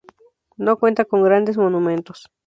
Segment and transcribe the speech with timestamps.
[0.57, 2.31] No cuenta con grandes monumentos.